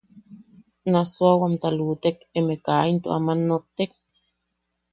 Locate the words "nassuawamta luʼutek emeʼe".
0.89-2.63